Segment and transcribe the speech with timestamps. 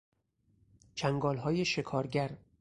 [0.95, 2.37] چنگالهای شکارگر